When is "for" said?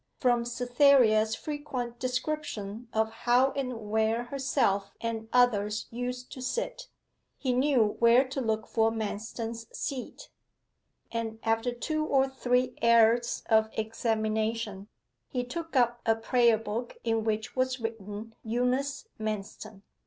8.65-8.89